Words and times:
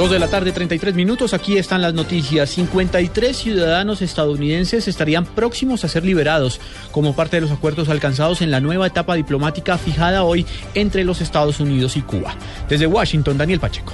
Dos 0.00 0.10
de 0.10 0.18
la 0.18 0.28
tarde, 0.28 0.52
33 0.52 0.94
minutos. 0.94 1.34
Aquí 1.34 1.58
están 1.58 1.82
las 1.82 1.92
noticias. 1.92 2.48
53 2.48 3.36
ciudadanos 3.36 4.00
estadounidenses 4.00 4.88
estarían 4.88 5.26
próximos 5.26 5.84
a 5.84 5.88
ser 5.88 6.06
liberados 6.06 6.58
como 6.90 7.14
parte 7.14 7.36
de 7.36 7.42
los 7.42 7.50
acuerdos 7.50 7.90
alcanzados 7.90 8.40
en 8.40 8.50
la 8.50 8.60
nueva 8.60 8.86
etapa 8.86 9.14
diplomática 9.14 9.76
fijada 9.76 10.22
hoy 10.24 10.46
entre 10.72 11.04
los 11.04 11.20
Estados 11.20 11.60
Unidos 11.60 11.98
y 11.98 12.00
Cuba. 12.00 12.34
Desde 12.66 12.86
Washington, 12.86 13.36
Daniel 13.36 13.60
Pacheco. 13.60 13.92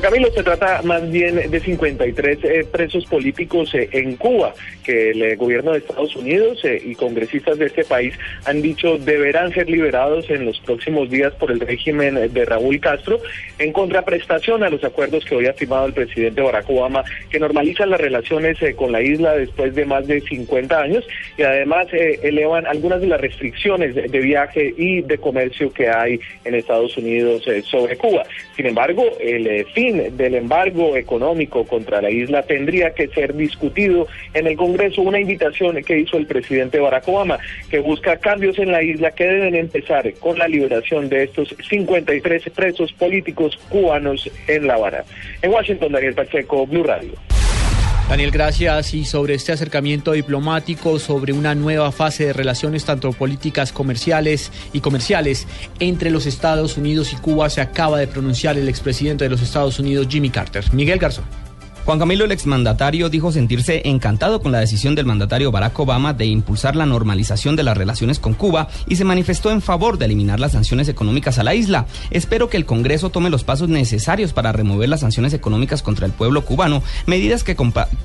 Camilo, 0.00 0.30
se 0.32 0.42
trata 0.42 0.80
más 0.82 1.10
bien 1.10 1.50
de 1.50 1.60
53 1.60 2.38
eh, 2.42 2.66
presos 2.70 3.04
políticos 3.04 3.74
eh, 3.74 3.88
en 3.92 4.16
Cuba 4.16 4.54
que 4.82 5.10
el 5.10 5.22
eh, 5.22 5.36
gobierno 5.36 5.72
de 5.72 5.78
Estados 5.78 6.16
Unidos 6.16 6.64
eh, 6.64 6.80
y 6.84 6.94
congresistas 6.94 7.58
de 7.58 7.66
este 7.66 7.84
país 7.84 8.14
han 8.46 8.62
dicho 8.62 8.98
deberán 8.98 9.52
ser 9.52 9.68
liberados 9.68 10.28
en 10.30 10.46
los 10.46 10.58
próximos 10.60 11.10
días 11.10 11.32
por 11.34 11.50
el 11.50 11.60
régimen 11.60 12.32
de 12.32 12.44
Raúl 12.44 12.80
Castro 12.80 13.20
en 13.58 13.72
contraprestación 13.72 14.62
a 14.62 14.70
los 14.70 14.82
acuerdos 14.84 15.24
que 15.24 15.36
hoy 15.36 15.46
ha 15.46 15.52
firmado 15.52 15.86
el 15.86 15.92
presidente 15.92 16.40
Barack 16.40 16.68
Obama 16.70 17.04
que 17.30 17.38
normalizan 17.38 17.90
las 17.90 18.00
relaciones 18.00 18.60
eh, 18.62 18.74
con 18.74 18.92
la 18.92 19.02
isla 19.02 19.36
después 19.36 19.74
de 19.74 19.84
más 19.84 20.06
de 20.06 20.20
50 20.20 20.80
años 20.80 21.04
y 21.36 21.42
además 21.42 21.86
eh, 21.92 22.18
elevan 22.22 22.66
algunas 22.66 23.00
de 23.00 23.06
las 23.06 23.20
restricciones 23.20 23.94
de, 23.94 24.08
de 24.08 24.18
viaje 24.18 24.74
y 24.76 25.02
de 25.02 25.18
comercio 25.18 25.72
que 25.72 25.88
hay 25.88 26.20
en 26.44 26.54
Estados 26.54 26.96
Unidos 26.96 27.44
sobre 27.64 27.96
Cuba. 27.96 28.24
Sin 28.56 28.66
embargo, 28.66 29.04
el 29.20 29.46
eh, 29.46 29.66
del 29.92 30.34
embargo 30.34 30.96
económico 30.96 31.64
contra 31.64 32.00
la 32.00 32.10
isla 32.10 32.42
tendría 32.42 32.94
que 32.94 33.08
ser 33.08 33.34
discutido 33.34 34.06
en 34.34 34.46
el 34.46 34.56
Congreso, 34.56 35.02
una 35.02 35.20
invitación 35.20 35.82
que 35.82 35.98
hizo 35.98 36.16
el 36.16 36.26
presidente 36.26 36.78
Barack 36.78 37.08
Obama, 37.08 37.38
que 37.70 37.78
busca 37.78 38.16
cambios 38.16 38.58
en 38.58 38.72
la 38.72 38.82
isla 38.82 39.10
que 39.12 39.26
deben 39.26 39.54
empezar 39.54 40.12
con 40.14 40.38
la 40.38 40.48
liberación 40.48 41.08
de 41.08 41.24
estos 41.24 41.54
53 41.68 42.50
presos 42.50 42.92
políticos 42.92 43.58
cubanos 43.68 44.30
en 44.46 44.66
La 44.66 44.74
Habana. 44.74 45.04
En 45.42 45.50
Washington, 45.50 45.92
Daniel 45.92 46.14
Pacheco, 46.14 46.66
Blue 46.66 46.84
Radio. 46.84 47.29
Daniel, 48.10 48.32
gracias. 48.32 48.92
Y 48.92 49.04
sobre 49.04 49.34
este 49.34 49.52
acercamiento 49.52 50.10
diplomático, 50.10 50.98
sobre 50.98 51.32
una 51.32 51.54
nueva 51.54 51.92
fase 51.92 52.26
de 52.26 52.32
relaciones 52.32 52.84
tanto 52.84 53.12
políticas 53.12 53.70
comerciales 53.70 54.50
y 54.72 54.80
comerciales 54.80 55.46
entre 55.78 56.10
los 56.10 56.26
Estados 56.26 56.76
Unidos 56.76 57.12
y 57.12 57.16
Cuba, 57.16 57.48
se 57.50 57.60
acaba 57.60 58.00
de 58.00 58.08
pronunciar 58.08 58.58
el 58.58 58.68
expresidente 58.68 59.22
de 59.22 59.30
los 59.30 59.42
Estados 59.42 59.78
Unidos, 59.78 60.08
Jimmy 60.10 60.28
Carter. 60.28 60.64
Miguel 60.74 60.98
Garzón. 60.98 61.49
Juan 61.86 61.98
Camilo, 61.98 62.26
el 62.26 62.32
exmandatario, 62.32 63.08
dijo 63.08 63.32
sentirse 63.32 63.82
encantado 63.86 64.42
con 64.42 64.52
la 64.52 64.60
decisión 64.60 64.94
del 64.94 65.06
mandatario 65.06 65.50
Barack 65.50 65.78
Obama 65.80 66.12
de 66.12 66.26
impulsar 66.26 66.76
la 66.76 66.84
normalización 66.84 67.56
de 67.56 67.62
las 67.62 67.76
relaciones 67.76 68.18
con 68.18 68.34
Cuba 68.34 68.68
y 68.86 68.96
se 68.96 69.04
manifestó 69.04 69.50
en 69.50 69.62
favor 69.62 69.96
de 69.96 70.04
eliminar 70.04 70.40
las 70.40 70.52
sanciones 70.52 70.88
económicas 70.88 71.38
a 71.38 71.42
la 71.42 71.54
isla. 71.54 71.86
Espero 72.10 72.50
que 72.50 72.58
el 72.58 72.66
Congreso 72.66 73.08
tome 73.08 73.30
los 73.30 73.44
pasos 73.44 73.70
necesarios 73.70 74.34
para 74.34 74.52
remover 74.52 74.90
las 74.90 75.00
sanciones 75.00 75.32
económicas 75.32 75.82
contra 75.82 76.06
el 76.06 76.12
pueblo 76.12 76.44
cubano, 76.44 76.82
medidas 77.06 77.44
que, 77.44 77.56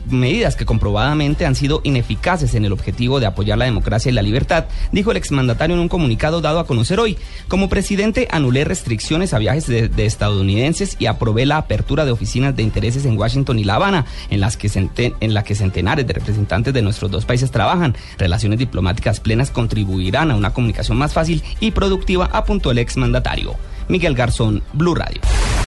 medidas 0.10 0.56
que 0.56 0.66
comprobadamente 0.66 1.46
han 1.46 1.56
sido 1.56 1.82
ineficaces 1.84 2.56
en 2.56 2.64
el 2.64 2.72
objetivo 2.72 3.20
de 3.20 3.26
apoyar 3.26 3.58
la 3.58 3.66
democracia 3.66 4.10
y 4.10 4.14
la 4.14 4.22
libertad, 4.22 4.66
dijo 4.94 5.12
el 5.12 5.18
exmandatario 5.18 5.76
en 5.76 5.82
un 5.82 5.90
comunicado 5.90 6.40
dado 6.40 6.60
a 6.60 6.66
conocer 6.66 7.00
hoy. 7.00 7.18
Como 7.50 7.68
presidente, 7.68 8.30
anulé 8.32 8.64
restricciones 8.64 9.34
a 9.34 9.38
viajes 9.38 9.68
de, 9.68 9.90
de 9.90 10.06
estadounidenses 10.06 10.96
y 10.98 11.08
aprobé 11.08 11.46
la 11.46 11.58
apertura 11.58 12.06
de 12.06 12.12
oficinas 12.12 12.56
de 12.56 12.64
intereses 12.64 13.06
en 13.06 13.18
Washington 13.18 13.60
y 13.60 13.65
La 13.66 13.76
Habana, 13.76 14.06
en, 14.30 14.40
las 14.40 14.58
que 14.58 14.70
en 14.76 15.34
la 15.34 15.44
que 15.44 15.56
centenares 15.56 16.08
de 16.08 16.14
representantes 16.14 16.74
de 16.74 16.82
nuestros 16.82 17.12
dos 17.12 17.26
países 17.26 17.52
trabajan. 17.52 17.96
Relaciones 18.18 18.60
diplomáticas 18.60 19.20
plenas 19.20 19.52
contribuirán 19.52 20.32
a 20.32 20.36
una 20.36 20.54
comunicación 20.54 20.98
más 20.98 21.14
fácil 21.14 21.44
y 21.60 21.72
productiva, 21.72 22.30
apuntó 22.32 22.72
el 22.72 22.78
exmandatario. 22.78 23.56
Miguel 23.88 24.16
Garzón, 24.16 24.64
Blue 24.74 24.96
Radio. 24.96 25.22